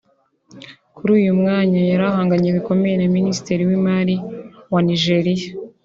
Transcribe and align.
kuri 0.95 1.09
uyu 1.19 1.31
mwanya 1.39 1.79
yari 1.89 2.03
ahanganye 2.11 2.49
bikomeye 2.57 2.95
na 2.97 3.07
Minisitiri 3.15 3.61
w’Imari 3.69 4.15
wa 4.71 4.79
Nigeria 4.87 5.47